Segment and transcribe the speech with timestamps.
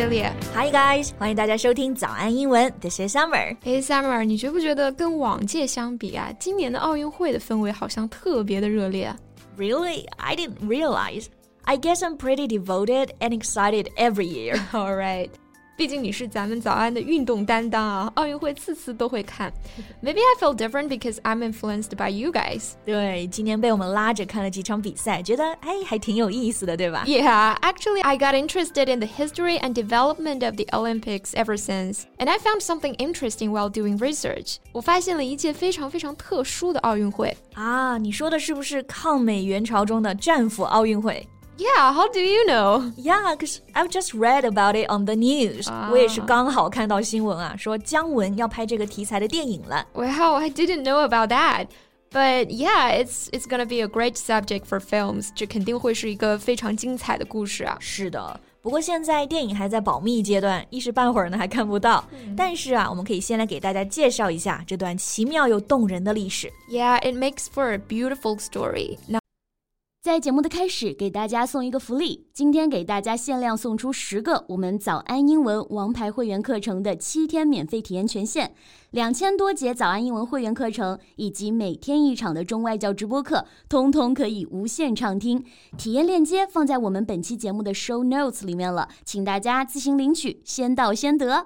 [0.00, 9.14] Julia。Hi guys，欢迎大家收听早安英文，This is Summer。Hey Summer，你觉不觉得跟往届相比啊，今年的奥运会的氛围好像特别的热烈？
[9.58, 10.06] Really?
[10.16, 11.26] I didn't realize.
[11.64, 14.58] I guess I'm pretty devoted and excited every year.
[14.72, 15.30] All right.
[15.78, 19.52] 毕竟你是咱们早安的运动担当啊，奥运会次次都会看。
[20.02, 22.70] Maybe I feel different because I'm influenced by you guys.
[22.86, 27.04] 对，今年被我们拉着看了几场比赛，觉得哎还挺有意思的，对吧？
[27.06, 32.30] Yeah, actually, I got interested in the history and development of the Olympics ever since, and
[32.30, 34.56] I found something interesting while doing research.
[34.72, 37.98] 我发现了一届非常非常特殊的奥运会啊！
[37.98, 42.92] 你说的是不是抗美援朝中的战俘奥运会 ？Yeah, how do you know?
[42.96, 45.68] Yeah, because I've just read about it on the news.
[45.90, 49.86] 我也是刚好看到新闻啊，说姜文要拍这个题材的电影了。
[49.94, 51.68] Wow, I didn't know about that.
[52.12, 55.30] But yeah, it's it's gonna be a great subject for films.
[55.34, 57.76] 这肯定会是一个非常精彩的故事啊。
[57.80, 58.38] 是的。
[58.62, 62.04] 不过现在电影还在保密阶段，一时半会儿呢还看不到。
[62.36, 66.50] 但是啊，我们可以先来给大家介绍一下这段奇妙又动人的历史。
[66.70, 68.98] Yeah, it makes for a beautiful story.
[70.03, 72.25] 在节目的开始，给大家送一个福利。
[72.33, 78.51] 今天给大家限量送出十个我们早安英文王牌会员课程的七天免费体验权限，
[78.89, 85.45] 两千多节早安英文会员课程以及每天一场的中外教直播课，通通可以无限畅听。
[85.77, 91.45] 体验链接放在我们本期节目的 show notes 里面了，请大家自行领取，先到先得。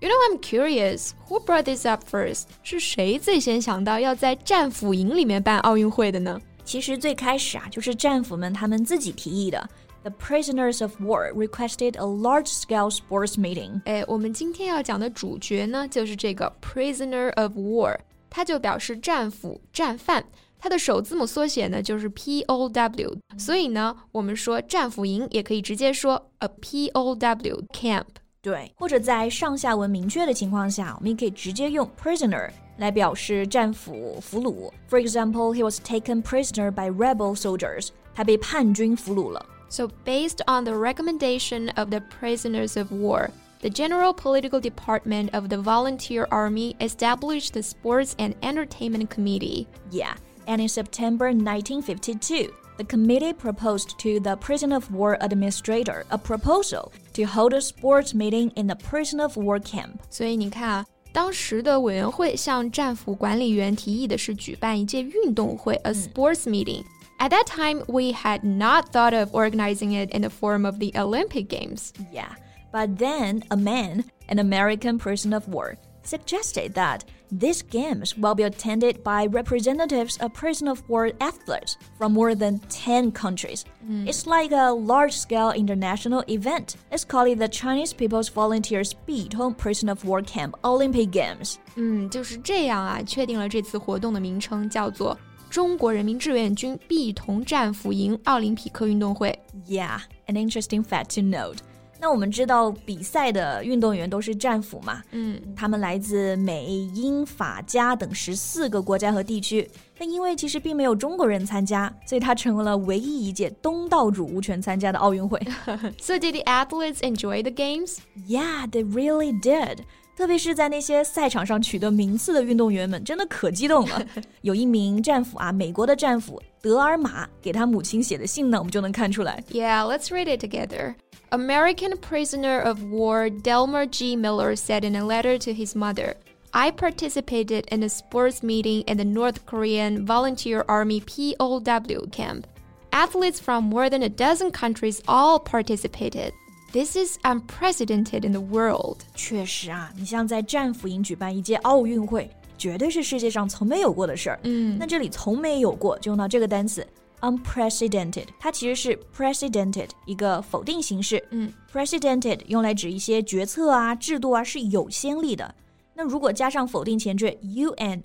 [0.00, 2.44] You know, I'm curious, who brought this up first？
[2.62, 6.40] 是谁最先想到要在战俘营里面办奥运会的呢？
[6.66, 9.66] 其实最开始啊，就是战俘们他们自己提议的。
[10.02, 13.80] The prisoners of war requested a large-scale sports meeting。
[13.84, 17.96] 哎，我们今天要讲的主角呢，就是这个 prisoner of war，
[18.28, 20.24] 它就表示战俘、战犯。
[20.58, 28.06] 它的首字母缩写呢就是 P O W，所以呢，我们说战俘营也可以直接说 a P O W camp。
[28.45, 32.49] 对，或者在上下文明确的情况下，我们也可以直接用 prisoner。
[32.77, 34.71] 来表示战俘、俘虏。
[34.89, 37.89] For example, he was taken prisoner by rebel soldiers.
[38.15, 39.45] 他被叛军俘虏了。
[39.69, 43.29] So, based on the recommendation of the prisoners of war,
[43.59, 49.67] the General Political Department of the Volunteer Army established the Sports and Entertainment Committee.
[49.91, 50.15] Yeah,
[50.47, 56.91] and in September 1952, the committee proposed to the prisoner of war administrator a proposal
[57.13, 60.01] to hold a sports meeting in the prisoner of war camp.
[60.09, 60.85] 所以你看啊。
[61.13, 66.85] 当时的委员会向战俘管理员提议的是举办一届运动会，a sports meeting.
[67.19, 70.91] At that time, we had not thought of organizing it in the form of the
[70.95, 71.91] Olympic Games.
[72.13, 72.29] Yeah,
[72.71, 78.44] but then a man, an American person of war, suggested that these games will be
[78.44, 83.64] attended by representatives of Prison of War athletes from more than 10 countries.
[83.88, 84.06] Mm.
[84.08, 86.76] It's like a large scale international event.
[86.90, 88.94] It's called the Chinese People's Volunteers
[89.36, 91.56] Home Prison of War Camp Olympic Games.
[91.76, 95.18] 嗯，就是这样啊，确定了这次活动的名称叫做
[95.50, 99.38] 中国人民志愿军碧潼战俘营奥林匹克运动会。
[99.68, 101.58] Yeah, an interesting fact to note.
[101.98, 109.68] 那我们知道比赛的运动员都是战俘嘛，嗯，他们来自美、英、法、加等十四个国家和地区。
[109.98, 115.40] 但因为其实并没有中国人参加，所以它成为了唯一一届东道主无权参加的奥运会。
[115.98, 117.98] So did the athletes enjoy the games?
[118.26, 119.78] Yeah, they really did.
[120.15, 124.05] 特别是在那些赛场上取得名次的运动员们，真的可激动了。
[124.41, 129.43] 有一名战俘啊，美国的战俘德尔玛给他母亲写的信呢，我们就能看出来。
[129.51, 130.95] Yeah, let's read it together.
[131.29, 134.15] American prisoner of war Delmer G.
[134.15, 136.15] Miller said in a letter to his mother,
[136.51, 142.45] I participated in a sports meeting in the North Korean Volunteer Army POW camp.
[142.91, 146.33] Athletes from more than a dozen countries all participated.
[146.72, 148.98] This is unprecedented in the world.
[149.14, 154.40] 确实啊，你像在战俘营举办一届奥运会，绝对是世界上从没有过的事儿。
[154.42, 156.86] 嗯，那这里从没有过，就用到这个单词
[157.20, 161.24] unprecedented，它其实是 precedented 一个否定形式。
[161.30, 165.54] 嗯，precedented 用来指一些决策啊、制度啊是有先例的。
[165.94, 168.02] 那如果加上否定前缀 u and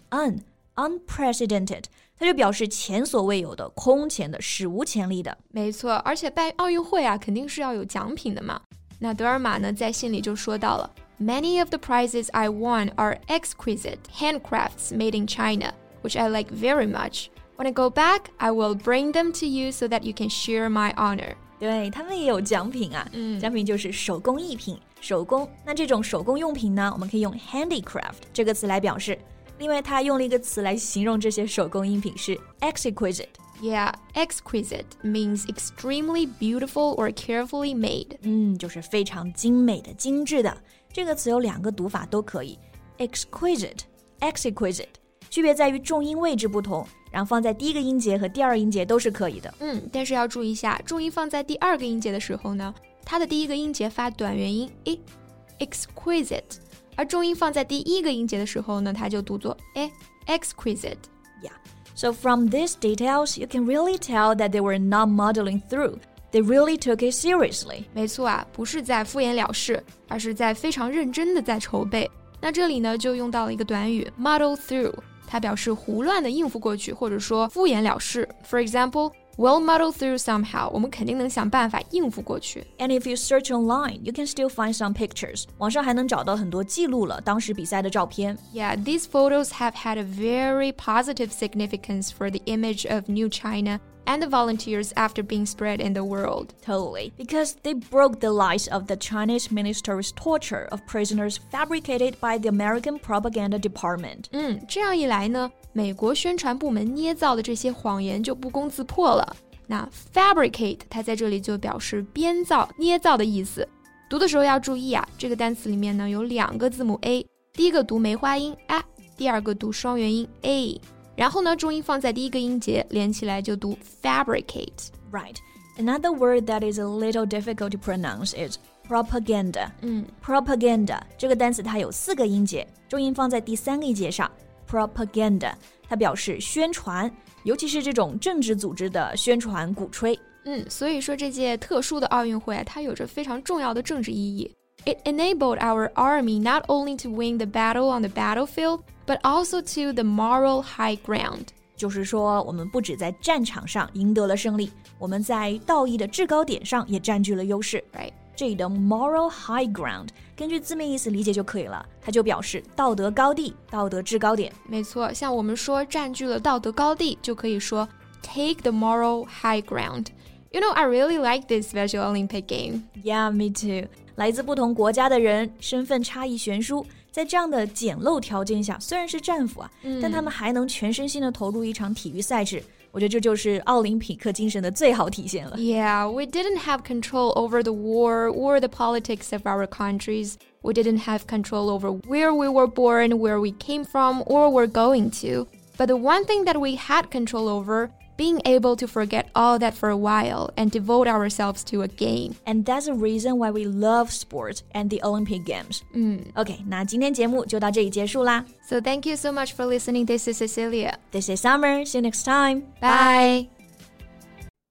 [0.80, 1.84] un，unprecedented，
[2.18, 5.36] 它就表示前所未有的、空前的、史无前例的。
[5.50, 8.60] 没错，而且办奥运会啊，肯定是要有奖品的嘛。
[8.98, 15.72] 那德尔玛呢，在信里就说到了，Many of the prizes I won are exquisite handcrafts made in China,
[16.02, 17.28] which I like very much.
[17.56, 20.68] When I go back, I will bring them to you so that you can share
[20.68, 21.36] my honor.
[21.58, 25.48] 对他们也有奖品啊，嗯，奖品就是手工艺品，手工。
[25.64, 29.18] 那这种手工用品呢，我们可以用 handicraft 这个词来表示。
[29.61, 33.27] 另外，他用了一个词来形容这些手工艺品是 exquisite。
[33.61, 38.17] Yeah, exquisite means extremely beautiful or carefully made.
[38.23, 40.57] 嗯，就是非常精美的、精致的。
[40.91, 42.57] 这个词有两个读法都可以
[42.97, 43.81] ，exquisite、
[44.19, 44.87] exquisite，
[45.29, 49.53] 区别在于重音位置不同，然后放在第一个音节和第二音节都是可以的。
[49.59, 52.73] 嗯，但是要注意一下，重音放在第二个音节的时候呢，
[53.05, 56.57] 它的第一个音节发短元音 e，exquisite。
[56.95, 59.89] 而重音放在第一个音节的时候呢，它就读作 e
[60.27, 60.97] exquisite。
[61.41, 61.51] Yeah.
[61.95, 65.97] So from these details, you can really tell that they were not modeling through.
[66.31, 67.85] They really took it seriously.
[67.93, 72.09] 没错啊，不是在敷衍了事，而是在非常认真的在筹备。
[72.39, 74.93] 那这里呢，就用到了一个短语 muddle through，
[75.27, 78.27] 它表示胡乱的应付过去，或者说敷衍了事。
[78.49, 79.11] For example.
[79.36, 80.70] We'll muddle through somehow.
[80.72, 82.66] 我们肯定能想办法应付过去。
[82.78, 85.44] And if you search online, you can still find some pictures.
[85.58, 88.38] 网上还能找到很多记录了当时比赛的照片。
[88.54, 94.22] Yeah, these photos have had a very positive significance for the image of New China and
[94.22, 96.54] the volunteers after being spread in the world.
[96.64, 97.12] Totally.
[97.16, 102.48] Because they broke the lies of the Chinese minister's torture of prisoners fabricated by the
[102.48, 104.26] American propaganda department.
[104.30, 109.36] 嗯，这样一来呢，美国宣传部门捏造的这些谎言就不攻自破了。
[109.66, 113.68] 那 fabricate 它在这里就表示编造、捏造的意思。
[114.08, 118.80] 读的时候要注意啊，这个单词里面呢有两个字母 a，第一个读梅花音 a，
[119.16, 120.80] 第二个读双元音 a。
[121.15, 124.89] 然后呢，重音放在第一个音节，连起来就读 fabricate。
[125.11, 125.35] Right.
[125.77, 129.69] Another word that is a little difficult to pronounce is propaganda.
[129.81, 134.29] 嗯，propaganda 这个单词它有四个音节，重音放在第三个音节上。
[134.69, 135.53] propaganda
[135.87, 137.11] 它表示宣传，
[137.43, 140.17] 尤其是这种政治组织的宣传鼓吹。
[140.45, 144.51] 嗯，所以说这届特殊的奥运会它有着非常重要的政治意义。
[144.84, 149.92] It enabled our army not only to win the battle on the battlefield, but also to
[149.92, 151.46] the moral high ground.
[151.76, 157.82] 就是说，我们不止在战场上赢得了胜利，我们在道义的制高点上也占据了优势。
[157.92, 158.12] Right.
[158.36, 164.52] 这里的 moral high ground 根据字面意思理解就可以了，它就表示道德高地、道德制高点。
[164.68, 167.88] 没错，像我们说占据了道德高地，就可以说
[168.22, 170.06] take the moral high ground.
[170.52, 172.84] You know, I really like this Special Olympic game.
[173.02, 173.88] Yeah, me too.
[174.16, 179.70] 来自不同国家的人，身份差异悬殊，在这样的简陋条件下，虽然是战俘啊，
[180.00, 182.62] 但他们还能全身心的投入一场体育赛事。
[182.92, 185.54] 我觉得这就是奥林匹克精神的最好体现了。
[185.58, 190.36] Yeah, we didn't have control over the war or the politics of our countries.
[190.62, 194.66] We didn't have control over where we were born, where we came from, or were
[194.66, 195.46] going to.
[195.76, 197.90] But the one thing that we had control over
[198.20, 202.34] being able to forget all that for a while and devote ourselves to a game.
[202.46, 205.82] And that's the reason why we love sports and the Olympic Games.
[205.92, 208.44] 嗯，OK，那今天节目就到这里结束啦。
[208.68, 210.06] So thank you so much for listening.
[210.06, 210.94] This is Cecilia.
[211.12, 211.84] This is Summer.
[211.84, 212.62] See you next time.
[212.80, 213.48] Bye.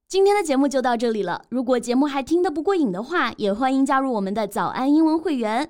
[0.07, 1.43] 今天的节目就到这里了。
[1.49, 5.69] 如果节目还听得不过瘾的话，也欢迎加入我们的早安英文会员。